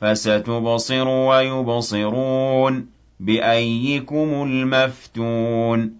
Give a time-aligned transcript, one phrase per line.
[0.00, 2.86] فستبصر ويبصرون
[3.20, 5.92] بأيكم المفتون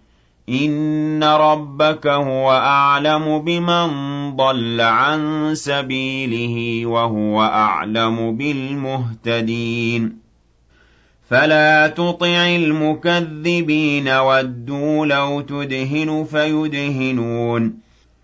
[0.49, 3.89] إن ربك هو أعلم بمن
[4.35, 10.17] ضل عن سبيله وهو أعلم بالمهتدين
[11.29, 17.88] فلا تطع المكذبين ودوا لو تدهن فيدهنون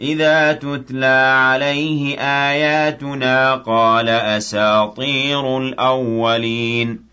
[0.00, 7.10] إذا تتلى عليه آياتنا قال أساطير الأولين.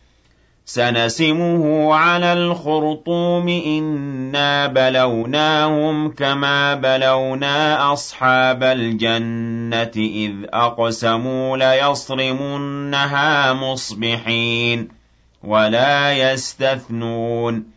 [0.65, 14.87] سنسمه على الخرطوم إنا بلوناهم كما بلونا أصحاب الجنة إذ أقسموا ليصرمنها مصبحين
[15.43, 17.76] ولا يستثنون.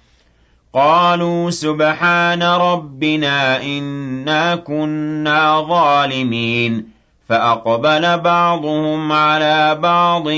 [0.73, 6.85] قَالُوا سُبْحَانَ رَبِّنَا إِنَّا كُنَّا ظَالِمِينَ.
[7.29, 10.29] فَأَقْبَلَ بَعْضُهُمْ عَلَىٰ بَعْضٍ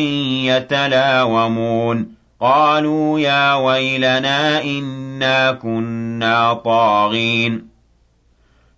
[0.45, 2.07] يَتَلَاوَمُونَ.
[2.41, 7.73] قالوا يا ويلنا إنا كنا طاغين.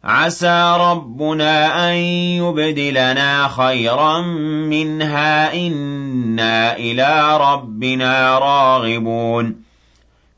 [0.04, 4.22] عسى ربنا أن يبدلنا خيرا
[4.70, 9.66] منها إنا إلى ربنا راغبون.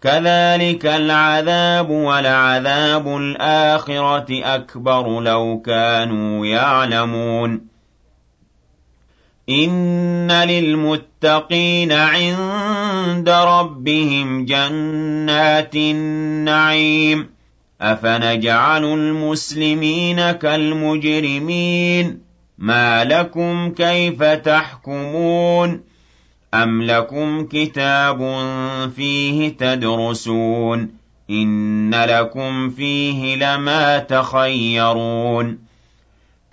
[0.01, 7.67] كذلك العذاب ولعذاب الآخرة أكبر لو كانوا يعلمون.
[9.49, 17.29] إِنَّ لِلْمُتَّقِينَ عِندَ رَبِّهِمْ جَنَّاتِ النَّعِيمِ.
[17.81, 22.21] أَفَنَجْعَلُ الْمُسْلِمِينَ كَالْمُجْرِمِينَ؟
[22.57, 25.96] مَا لَكُمْ كَيْفَ تَحْكُمُونَ؟
[26.53, 28.17] أَمْ لَكُمْ كِتَابٌ
[28.95, 30.89] فِيهِ تَدْرُسُونَ
[31.29, 35.59] إِنَّ لَكُمْ فِيهِ لَمَا تَخَيَّرُونَ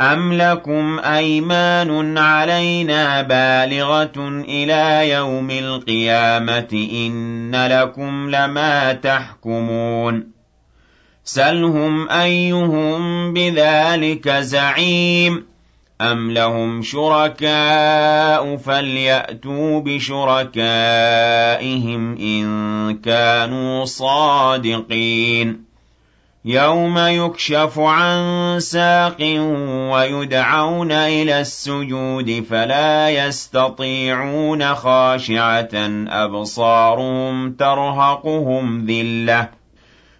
[0.01, 10.27] أَمْ لَكُمْ أَيْمَانٌ عَلَيْنَا بَالِغَةٌ إِلَىٰ يَوْمِ الْقِيَامَةِ إِنَّ لَكُمْ لَمَا تَحْكُمُونَ
[11.25, 15.54] سَلْهُمْ أَيُّهُم بِذَٰلِكَ زَعِيمٌ
[16.13, 20.63] أَمْ لَهُمْ شُرَكَاءُ فَلْيَأْتُوا بِشُرَكَائِهِمْ
[22.19, 22.45] إِن
[22.99, 25.65] كَانُوا صَادِقِينَ
[26.45, 28.21] يَوْمَ يُكْشَفُ عَن
[28.61, 29.17] سَاقٍ
[29.93, 35.75] وَيُدْعَوْنَ إِلَى السُّجُودِ فَلَا يَسْتَطِيعُونَ خَاشِعَةً
[36.09, 39.64] أَبْصَارُهُمْ تَرْهَقُهُمْ ذِلَّةٌ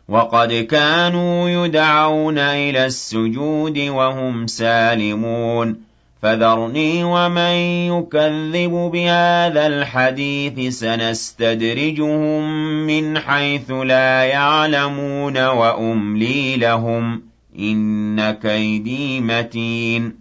[0.09, 5.77] وَقَدْ كَانُوا يُدْعَوْنَ إِلَى السُّجُودِ وَهُمْ سَالِمُونَ.
[6.23, 7.55] فَذَرْنِي وَمَن
[7.93, 12.43] يُكَذِّبُ بِهَٰذَا الْحَدِيثِ سَنَسْتَدْرِجُهُم
[12.87, 17.21] مِّنْ حَيْثُ لَا يَعْلَمُونَ وَأُمْلِي لَهُمْ ۚ.
[17.59, 20.13] إِنَّ كَيْدِي مَتِينٌ.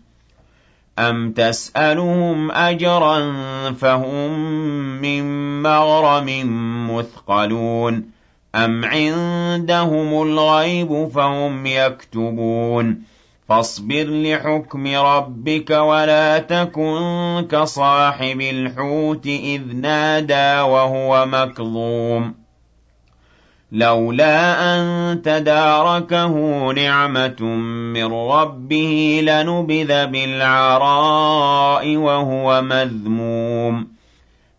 [0.99, 3.19] أَمْ تَسْأَلُهُمْ أَجْرًا
[3.71, 4.39] فَهُم
[5.01, 5.23] مِّن
[5.61, 6.25] مَّغْرَمٍ
[6.91, 8.22] مُّثْقَلُونَ.
[8.55, 13.13] أَمْ عِندَهُمُ الْغَيْبُ فَهُمْ يَكْتُبُونَ
[13.49, 22.33] فاصبر لحكم ربك ولا تكن كصاحب الحوت إذ نادى وهو مكظوم
[23.71, 26.33] لولا أن تداركه
[26.71, 27.43] نعمة
[27.93, 33.87] من ربه لنبذ بالعراء وهو مذموم